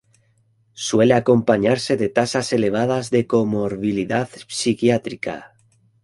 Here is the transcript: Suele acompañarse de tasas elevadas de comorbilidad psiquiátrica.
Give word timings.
Suele 0.87 1.13
acompañarse 1.13 1.95
de 1.95 2.09
tasas 2.09 2.51
elevadas 2.53 3.11
de 3.11 3.27
comorbilidad 3.27 4.29
psiquiátrica. 4.47 5.53